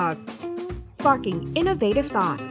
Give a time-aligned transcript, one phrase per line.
[0.00, 0.20] Jaws
[0.96, 2.50] sparking innovative thoughts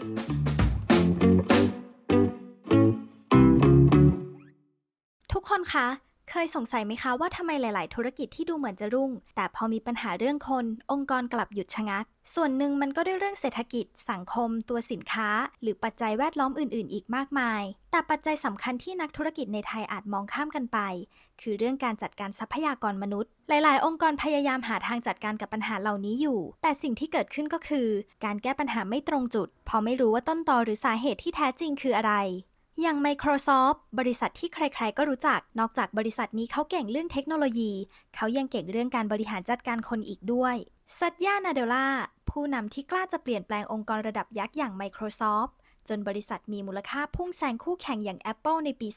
[5.32, 5.88] ทุกคนคะ
[6.30, 12.06] เคยสงสัยไหมคะว่าทำไมหลาย ๆ ธุรกิจที่ดูเหมือนจะรุ่ง แต่พอมีปัญหาเรื่องคน องค์กรกลับหยุดชะงัก
[12.36, 15.30] ส่วนหนึ่งมันก็ด้วยเรื่องเศรษฐกิจ สังคม ตัวสินค้า
[15.62, 20.80] หรือปัจจัยแวดล้อมอื่น ๆ อีกมากมาย แต่ปัจจัยสำคัญที่นักธุรกิจในไทยอาจมองข้ามกันไป
[21.42, 27.88] คือเรื่องการจัดการทรัพยากรมนุษย์ หลาย ๆ องค์กรพยายามหาทางจัดการกับปัญหาเหล่านี้อยู่ แต่สิ่งที่เกิดขึ้นก็คือ
[28.26, 32.14] การแก้ปัญหาไม่ตรงจุดเพราะไม่รู้ว่าต้นตอหรือสาเหตุที่แท้จริงคืออะไร
[32.84, 37.72] อย่าง Microsoft บริษัทที่ใครๆ ก็รู้จัก นอกจากบริษัทนี้เขาเก่งเรื่องเทคโนโลยี
[38.16, 40.56] เขายังเก่งเรื่องการบริหารจัดการคนอีกด้วย
[41.00, 41.88] ซัตยานาเดล่า
[42.30, 45.52] ผู้นำที่กล้าจะเปลี่ยนแปลงองค์กรระดับยักษ์อย่าง Microsoft
[45.88, 48.88] จนบริษัทมีมูลค่าพุ่งแซงคู่แข่งอย่าง Apple ในปี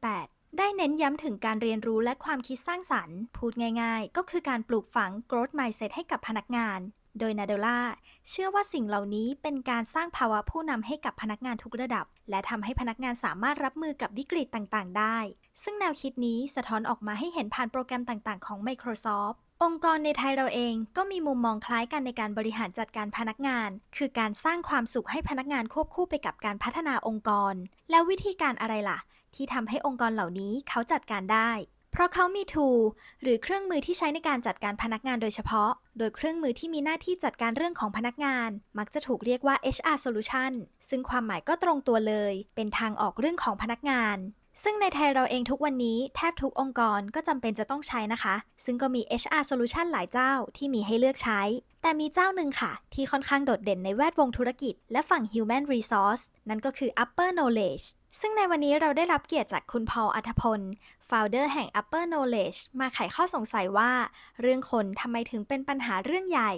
[0.00, 6.80] 2018 ได้เน้นย้ำถึงการเรียนรู้และความคิดสร้างสรรค์ พูดง่ายๆ ก็คือการปลูกฝัง growth mindset ให้กับพนักงาน
[7.18, 7.80] โดยนาเดล่า
[8.28, 15.18] เชื่อว่าสิ่งเหล่านี้เป็นการสร้างภาวะผู้นำให้กับพนักงานทุกระดับ และทำให้พนักงานสามารถรับมือกับวิกฤตต่างๆ ได้
[15.62, 27.54] ซึ่งแนวคิดนี้สะท้อนออกมาให้เห็นผ่านโปรแกรมต่างๆ ของ Microsoft องค์กรในไทยเราเองก็มีมุมมองคล้ายกันในการบริหารจัดการพนักงาน คือการสร้างความสุขให้พนักงานควบคู่ไปกับการพัฒนาองค์กร
[27.90, 28.98] แล้ววิธีการอะไรล่ะ
[29.34, 31.50] ที่ทำให้องค์กรเหล่านี้เขาจัดการได้
[31.96, 32.80] เพราะเขามี tool
[33.22, 40.52] หรือเครื่องมือที่ใช้ในการจัดการพนักงานโดยเฉพาะ โดยเครื่องมือที่มีหน้าที่จัดการเรื่องของพนักงาน มักจะถูกเรียกว่า HR solution
[40.88, 44.16] ซึ่งความหมายก็ตรงตัวเลย เป็นทางออกเรื่องของพนักงาน
[44.62, 51.40] ซึ่งในไทยเราเองทุกวันนี้แทบทุกองค์กรก็จำเป็นจะต้องใช้นะคะ ซึ่งก็มี HR solution หลายเจ้าที่มีให้เลือกใช้
[51.82, 57.84] แต่มีเจ้าหนึ่งค่ะ ที่ค่อนข้างโดดเด่นในแวดวงธุรกิจ และฝั่ง human resource นั่นก็คือ upper knowledge
[58.20, 60.60] ซึ่งในวันนี้เราได้รับเกียรติจากคุณพอลอัธพล
[61.08, 63.92] founder แห่ง upper knowledge มาไขข้อสงสัยว่า
[64.40, 66.52] เรื่องคนทำไมถึงเป็นปัญหาเรื่องใหญ่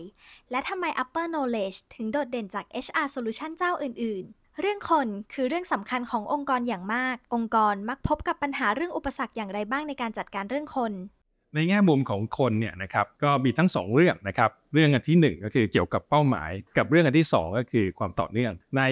[0.50, 10.92] และทำไม upper knowledge ถึงโดดเด่นจาก HR solution เจ้าอื่น ๆ เรื่องคนคือเรื่องสำคัญขององค์กรอย่างมาก องค์กรมักพบกับปัญหาเรื่องอุปสรรคอย่างไรบ้างในการจัดการเรื่องคน
[11.54, 18.82] ในแง่มุมของคนเนี่ยนะครับก็มีทั้ง 2 เรื่องนะครับเรื่องอันที่ 1 ก็คือเกี่ยวกับเป้าหมาย กับเรื่องอันที่ 2 ก็คือความต่อเนื่อง ใน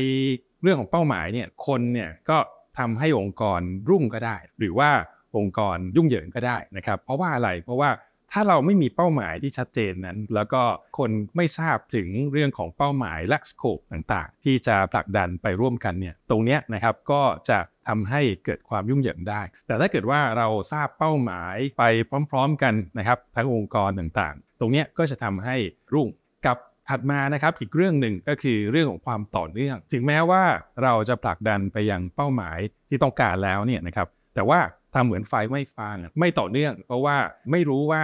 [0.63, 2.39] เรื่องของเป้าหมายเนี่ยคนเนี่ยก็
[2.79, 3.61] ทำให้องค์กร
[3.91, 4.91] รุ่งก็ได้ หรือว่า
[5.37, 7.91] องค์กรยุ่งเหยิงก็ได้นะครับ เพราะว่าอะไรเพราะว่า
[8.39, 10.63] ถ้าเราไม่มีเป้าหมายที่ชัดเจนนั้น แล้วก็
[10.99, 17.59] คนไม่ทราบถึงเรื่องของเป้าหมายและสโคปต่างๆ ที่จะผลักดันไปร่วมกันเนี่ยตรงเนี้ยนะครับก็จะ
[17.89, 21.85] ทำให้เกิดความยุ่งเหยิงได้ แต่ถ้าเกิดว่าเราทราบเป้าหมายไป
[22.31, 25.57] พร้อม ๆ กันนะครับทั้งองค์กรต่างๆ ตรงเนี้ยก็จะทำให้
[25.95, 26.09] รุ่ง
[26.47, 26.57] กับ
[26.89, 30.45] ถัดมานะครับอีกเรื่องหนึ่งก็คือเรื่องของความต่อเนื่อง ถึงแม้ว่า
[30.83, 32.59] เราจะผลักดันไปยังเป้าหมาย
[32.89, 34.61] ที่ต้องการแล้วเนี่ยนะครับแต่ว่า
[34.95, 37.17] ทำเหมือนไฟไหม้ฟางไม่ต่อเนื่อง เพราะว่า
[37.51, 38.03] ไม่รู้ว่า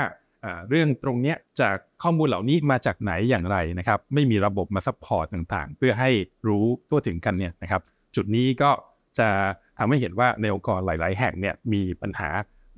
[0.68, 6.10] เรื่องตรงนี้จากข้อมูลเหล่านี้มาจากไหนอย่างไรนะครับ ไม่มีระบบมา support ต่างๆ เพื่อให้
[6.48, 7.82] รู้ทั่วถึงกันเนี่ยนะครับ
[8.16, 8.70] จุดนี้ก็
[9.18, 9.28] จะ
[9.78, 12.28] ทำให้เห็นว่าในองค์กรหลาย ๆ แห่งเนี่ยมีปัญหา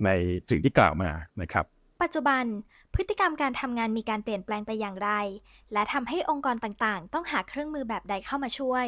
[0.04, 0.10] ใน
[0.50, 1.10] สิ่งที่กล่าวมา
[1.42, 1.64] นะครับ
[2.02, 2.44] ปัจจุบัน
[2.94, 5.10] พฤติกรรมการทำงานมีการเปลี่ยนแปลงไปอย่างไร
[5.72, 8.86] และทำให้องค์กรต่างๆ ต้องหาเครื่องมือแบบใดเข้ามาช่วย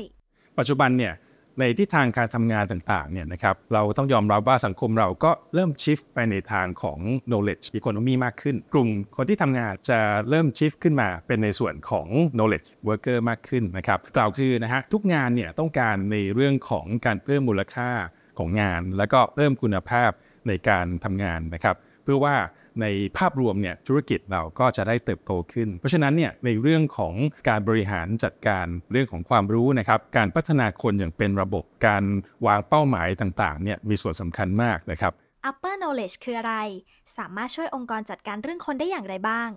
[0.58, 1.12] ปัจจุบันเนี่ย
[1.60, 6.98] ในทิศทางการทำงานต่างๆเนี่ยนะครับเราต้องยอมรับว่าสังคมเราก็เริ่มชิฟไปในทางของ
[7.30, 12.06] knowledge economy มากขึ้น กลุ่มคนที่ทำงานจะเริ่มชิฟขึ้นมาเป็นในส่วนของ
[12.36, 17.90] knowledge worker มากขึ้นนะครับกล่าวคือนะฮะทุกงานเนี่ยต้องการในเรื่องของการเพิ่มมูลค่า
[18.38, 20.10] ของงาน แล้วก็เพิ่มคุณภาพ
[20.48, 22.36] ในการทำงานนะครับ เพื่อว่า
[22.80, 22.86] ใน
[23.18, 27.14] ภาพรวมเนี่ยธุรกิจเราก็จะได้เติบโตขึ้น เพราะฉะนั้นเนี่ยในเรื่องของ
[27.48, 32.04] การบริหารจัดการเรื่องของความรู้นะครับการพัฒนาคนอย่างเป็นระบบการ
[32.46, 35.12] วางเป้าหมายต่างๆเนี่ยมีส่วนสำคัญมากนะครับ
[35.48, 36.54] Upper Knowledge คืออะไร
[37.18, 39.50] สามารถช่วยองค์กรจัดการเรื่องคนได้อย่างไรบ้าง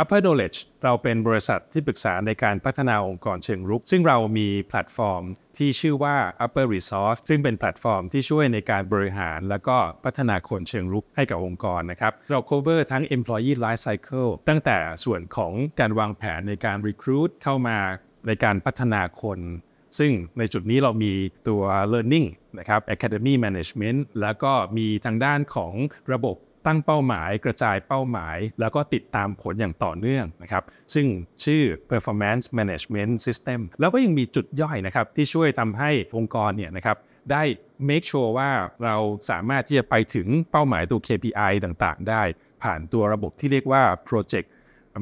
[0.00, 5.24] Upper Knowledge เราเป็นบริษัทที่ปรึกษาในการพัฒนาองค์กรเชิงรุก ซึ่งเรามีแพลตฟอร์ม
[5.58, 17.78] ที่ชื่อว่า Upper Resource ซึ่งเป็นแพลตฟอร์มที่ช่วยในการบริหาร แล้วก็พัฒนาคนเชิงรุกให้กับองค์กรนะครับ เรา cover ทั้ง employee life cycle ตั้งแต่ส่วนของการวางแผนในการ recruit เข้ามา
[18.26, 19.40] ในการพัฒนาคน
[19.98, 21.12] ซึ่งในจุดนี้เรามี
[21.48, 22.28] ตัว learning
[22.58, 25.74] นะครับ academy management แล้วก็มีทางด้านของ
[26.12, 30.64] ระบบ ตั้งเป้าหมายกระจายเป้าหมาย แล้วก็ติดตามผลอย่างต่อเนื่องนะครับ
[30.94, 31.06] ซึ่ง
[31.44, 36.96] ชื่อ performance management system แล้วก็ยังมีจุดย่อยนะครับ ที่ช่วยทำให้องค์กรเนี่ยนะครับ
[37.32, 37.42] ได้
[37.88, 38.50] make sure ว่า
[38.84, 38.96] เรา
[39.30, 42.22] สามารถที่จะไปถึงเป้าหมายตัว KPI ต่างๆ ได้
[42.62, 44.48] ผ่านตัวระบบที่เรียกว่า project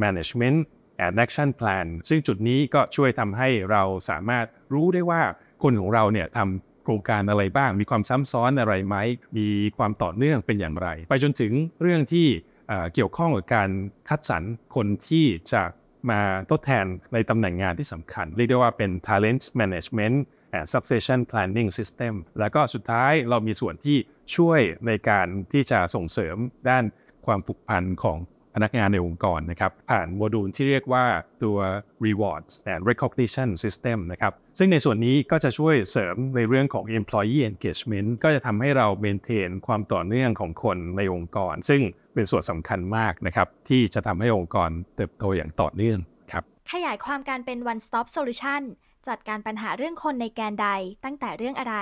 [0.02, 0.58] management
[1.04, 5.22] and action plan ซึ่งจุดนี้ก็ช่วยทำให้เราสามารถรู้ได้ว่า
[5.62, 8.96] คนของเราเนี่ยทำ โครงการอะไรบ้าง มีความซ้ำซ้อนอะไรไหม
[9.38, 9.46] มี
[9.78, 11.52] ความต่อเนื่องเป็นอย่างไร ไปจนถึง
[11.82, 12.26] เรื่องที่
[12.94, 13.70] เกี่ยวข้องกับการ
[14.08, 14.42] คัดสรร
[14.76, 15.62] คนที่จะ
[16.10, 16.20] มา
[16.50, 20.16] ทดแทนในตำแหน่งงานที่สำคัญ เรียกได้ว่าเป็น talent management
[20.56, 23.96] and succession planning system แล้วก็สุดท้ายเรามีส่วนที่
[24.36, 26.36] ช่วยในการที่จะส่งเสริม
[26.70, 26.84] ด้าน
[27.26, 28.18] ความผูกพันของ
[28.54, 31.04] พนักงานในองค์กรนะครับผ่านโมดูลที่เรียกว่า
[31.42, 31.58] ตัว
[32.06, 41.82] rewards and recognition system นะครับซึ่งในส่วนนี้ก็จะช่วยเสริมในเรื่องของ employee engagement ก็จะทำให้เรา maintain ความต่อเนื่องของคนในองค์กร ซึ่ง
[42.14, 45.98] เป็นส่วนสำคัญมากนะครับที่จะทำให้องค์กรเติบโตอย่างต่อเนื่อง
[46.32, 48.62] ครับขยายความการเป็น one stop solution
[49.08, 50.68] จัดการปัญหาเรื่องคนในแกนใด
[51.04, 51.76] ตั้งแต่เรื่องอะไร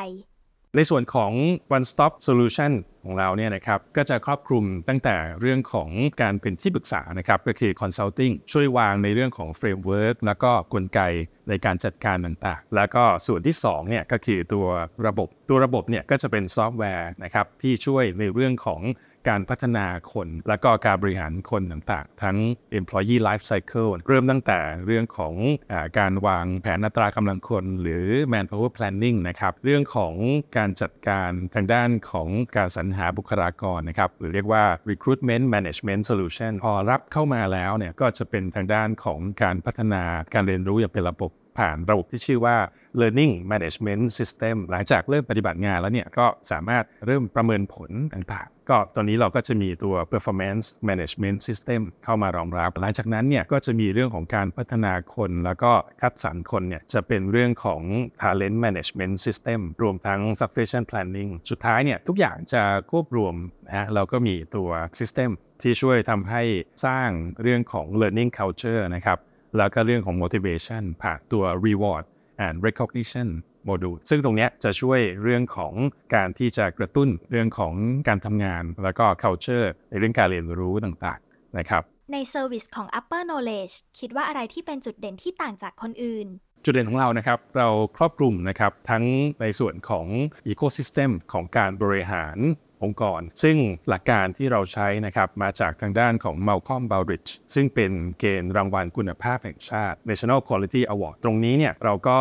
[0.76, 1.32] ในส่วนของ
[1.76, 2.72] one stop solution
[3.04, 5.90] ของเราเนี่ยนะครับก็จะครอบคลุมตั้งแต่เรื่องของ
[6.22, 11.00] การเป็นที่ปรึกษานะครับก็คือ consulting ช่วยวางในเรื่องของ framework แล้วก็กลไก
[11.48, 14.66] ในการจัดการต่างๆ แล้วก็ส่วนที่2เนี่ยก็คือตัว
[15.06, 18.80] ระบบตัวระบบเนี่ยก็จะเป็นซอฟต์แวร์นะครับที่ช่วยในเรื่องของ
[19.28, 22.36] การพัฒนาคน แล้วก็การบริหารคนต่างๆ ทั้ง
[22.78, 25.34] employee life cycle เริ่มตั้งแต่เรื่องของ
[25.72, 30.14] อการวางแผนอัตรากำลังคน หรือ manpower planning นะครับเรื่องของ
[30.56, 40.02] การจัดการทางด้านของการสรรหาบุคลากรนะครับหรือเรียกว่า recruitment management solution พอรับเข้ามาแล้วเนี่ยก็จะเป็นทางด้านของการพัฒนา
[40.34, 42.56] การเรียนรู้อย่างเป็นระบบ ผ่านระบบที่ชื่อว่า
[43.00, 57.82] learning management system หลังจากเริ่มปฏิบัติงานแล้วเนี่ยก็สามารถเริ่มประเมินผลต่างๆ ก็ตอนนี้เราก็จะมีตัว performance management system เข้ามารองรับ หลังจากนั้นเนี่ยก็จะมีเรื่องของการพัฒนาคนแล้วก็คัดสรรคนเนี่ยจะเป็นเรื่องของ
[58.20, 63.34] talent management system รวมทั้ง succession planning สุดท้ายเนี่ยทุกอย่างจะควบรวม
[63.66, 65.30] นะฮะเราก็มีตัว system
[65.62, 66.42] ที่ช่วยทำให้
[66.86, 67.08] สร้าง
[67.42, 69.18] เรื่องของ learning culture นะครับ
[69.56, 72.04] แล้วก็เรื่องของ motivation ผ่านตัว reward
[72.46, 73.28] and recognition
[73.68, 75.72] module ซึ่งตรงเนี้ยจะช่วยเรื่องของ
[76.14, 77.74] การที่จะกระตุ้นเรื่องของ
[78.08, 81.82] การทำงาน แล้วก็ culture ในเรื่องการเรียนรู้ต่างๆนะครับ
[82.12, 86.28] ในเซอร์วิสของ upper knowledge คิดว่าอะไรที่เป็นจุดเด่นที่ต่างจากคนอื่น
[86.64, 89.04] จุดเด่นของเรานะครับ เราครอบคลุมนะครับทั้ง
[89.40, 90.06] ในส่วนของ
[90.52, 92.36] ecosystem ของการบริหาร
[92.84, 93.56] องค์กร ซึ่ง
[93.88, 102.18] หลักการที่เราใช้นะครับมาจากทางด้านของ Malcolm Baldrige ซึ่งเป็นเกณฑ์รางวัลคุณภาพแห่งชาติ National Quality Award ตรงนี้เนี่ยเราก็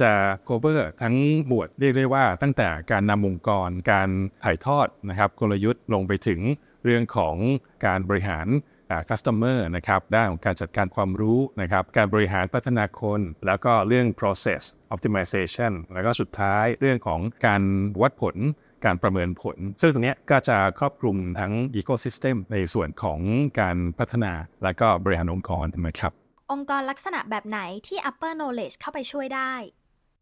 [0.00, 0.12] จะ
[0.48, 1.16] cover ทั้ง
[1.46, 4.08] หมวดเรียกได้ว่าตั้งแต่การนำองค์กร การ
[4.44, 6.40] ถ่ายทอดนะครับกลยุทธ์ลงไปถึง
[6.84, 7.36] เรื่องของ
[7.86, 8.48] การบริหาร
[9.10, 14.62] customer นะครับด้านของการจัดการความรู้นะครับการบริหารพัฒนาคน แล้วก็เรื่อง process
[14.94, 17.62] optimization แล้วก็สุดท้ายเรื่องของการ
[18.02, 18.36] วัดผล
[18.84, 23.20] การประเมินผล ซึ่งตรงนี้ก็จะครอบคลุมทั้ง ecosystem ในส่วนของ
[23.60, 24.32] การพัฒนา
[24.62, 26.12] และก็บริหารองค์กรนะครับ
[26.52, 29.54] องค์กรลักษณะแบบไหนที่ upper knowledge เข้าไปช่วยได้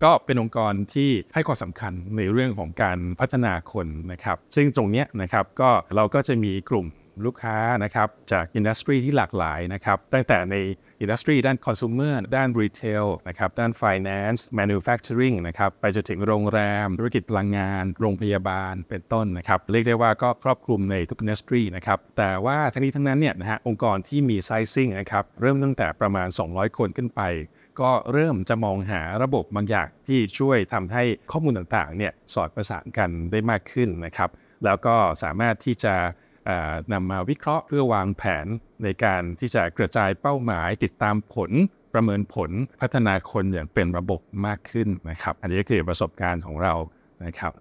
[0.05, 6.87] ก็เป็นองค์กรที่ให้ความสำคัญในเรื่องของการพัฒนาคนนะครับ ซึ่งตรงเนี้ยนะครับก็เราก็จะมีกลุ่ม
[7.27, 10.55] ลูกค้านะครับจาก industry ที่หลากหลายนะครับตั้งแต่ใน
[11.01, 27.23] อินดัสทรีด้านคอน sumer ด้านรีเทลนะครับด้าน finance manufacturing นะครับไปจนถึงโรงแรม ธุรกิจพลังงาน โรงพยาบาลเป็นต้นนะครับเรียกได้ว่าก็ครอบคลุมในทุก industry นะครับแต่ว่าทั้งนี้ทั้งนั้นเนี่ยนะฮะองค์กรที่มี sizing นะครับเริ่มตั้งแต่ประมาณ 200 คนขึ้นไป
[27.81, 34.31] ก็เริ่มจะมองหาระบบบางอย่างที่ช่วยทำให้ข้อมูลต่างๆเนี่ยสอดประสานกันได้มากขึ้นนะครับ
[34.65, 35.95] แล้วก็สามารถที่จะ
[36.93, 38.47] นำมาวิเคราะห์เพื่อวางแผน
[38.85, 41.51] ในการที่จะกระจายเป้าหมายติดตามผล
[41.95, 46.75] ประเมินผลพัฒนาคนอย่างเป็นระบบมากขึ้นนะครับ อันนี้ก็คือประสบการณ์ของเรา
[47.25, 47.53] นะครับ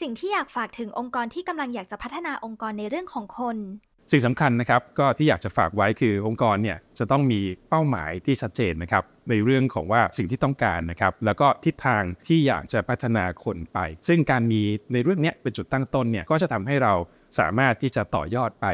[0.00, 3.56] สิ่งที่อยากฝากถึงองค์กรที่กำลังอยากจะพัฒนาองค์กรในเรื่องของคน
[4.12, 13.78] สิ่งสำคัญนะครับก็ที่อยากจะฝากไว้คือองค์กรเนี่ยจะต้องมีเป้าหมายที่ชัดเจนนะครับในเรื่องของว่าสิ่งที่ต้องการนะครับ แล้วก็ทิศทางที่อยากจะพัฒนาคนไป
[14.08, 16.94] ซึ่งการมีในเรื่องนี้เป็นจุดตั้งต้นเนี่ยก็จะทำให้เรา
[17.38, 18.66] สามารถที่จะต่อยอดไป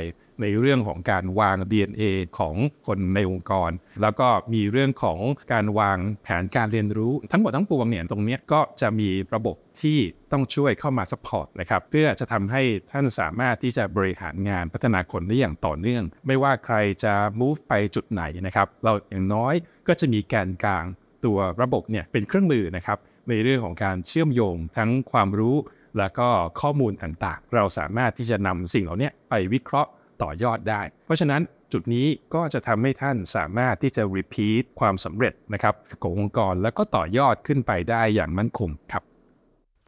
[0.43, 2.03] ในเรื่องของการวาง DNA
[2.39, 2.55] ของ
[2.87, 3.71] คนในองค์กร
[4.03, 5.21] แล้วก็มีเรื่องของ
[5.53, 9.99] การวางแผนการเรียนรู้ ทั้งหมดทั้งปวงเนี่ยตรงนี้ก็จะมีระบบที่
[10.33, 19.55] ต้องช่วยเข้ามา support นะครับเพื่อจะทำให้ท่านสามารถที่จะบริหารงานพัฒนาคนได้อย่างต่อเนื่อง ไม่ว่าใครจะ move ไปจุดไหนนะครับ เราอย่างน้อย
[19.89, 20.85] ก็จะมีแกนกลาง
[21.25, 25.57] ตัวระบบเนี่ยเป็นเครื่องมือนะครับในเรื่องของการเชื่อมโยงทั้งความรู้
[25.99, 26.29] แล้วก็
[26.61, 29.91] ข้อมูลต่างๆ เราสามารถที่จะนำสิ่งเหล่านี้ไปวิเคราะห์
[30.23, 39.03] ต่อยอดได้ เพราะฉะนั้นจุดนี้ก็จะทำให้ท่านสามารถที่จะ repeat ความสำเร็จนะครับขององค์กรแล้วก็ต่อยอดขึ้นไปได้อย่างมั่นคงครับ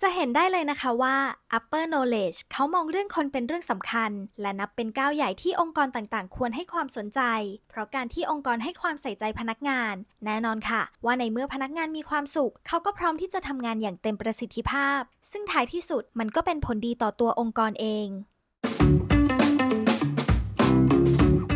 [0.02, 1.16] จะเห็นได้เลยนะคะว่า
[1.56, 4.10] upper knowledge เขามองเรื่องคนเป็นเรื่องสำคัญ
[4.40, 7.20] และนับเป็นก้าวใหญ่ที่องค์กรต่างๆ ควรให้ความสนใจ
[7.68, 15.00] เพราะการที่องค์กรให้ความใส่ใจพนักงาน แน่นอนค่ะ ว่าในเมื่อพนักงานมีความสุข เขาก็พร้อมที่จะทำงานอย่างเต็มประสิทธิภาพ
[15.30, 18.08] ซึ่งท้ายที่สุดมันก็เป็นผลดีต่อตัวองค์กรเอง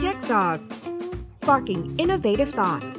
[0.03, 0.67] Tech Sauce
[1.39, 2.95] sparking innovative thoughts.